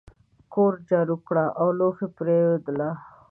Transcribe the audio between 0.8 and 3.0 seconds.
جارو کړه لوښي پریوله!